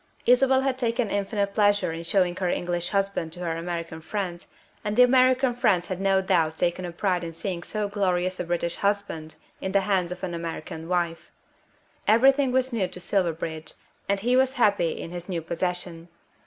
Isabel 0.25 0.61
had 0.61 0.79
taken 0.79 1.11
infinite 1.11 1.53
pleasure 1.53 1.91
in 1.93 2.01
showing 2.01 2.35
her 2.37 2.49
English 2.49 2.89
husband 2.89 3.31
to 3.33 3.41
her 3.41 3.55
American 3.55 4.01
friends, 4.01 4.47
and 4.83 4.95
the 4.95 5.03
American 5.03 5.53
friends 5.53 5.85
had 5.85 6.01
no 6.01 6.23
doubt 6.23 6.57
taken 6.57 6.85
a 6.85 6.91
pride 6.91 7.23
in 7.23 7.33
seeing 7.33 7.61
so 7.61 7.87
glorious 7.87 8.39
a 8.39 8.43
British 8.43 8.77
husband 8.77 9.35
in 9.61 9.73
the 9.73 9.81
hands 9.81 10.11
of 10.11 10.23
an 10.23 10.33
American 10.33 10.87
wife. 10.89 11.29
Everything 12.07 12.51
was 12.51 12.73
new 12.73 12.87
to 12.87 12.99
Silverbridge, 12.99 13.73
and 14.09 14.19
he 14.21 14.35
was 14.35 14.53
happy 14.53 14.99
in 14.99 15.11
his 15.11 15.29
new 15.29 15.43
possession. 15.43 16.07